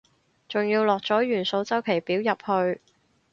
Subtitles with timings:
[0.49, 2.81] 仲要落咗元素週期表入去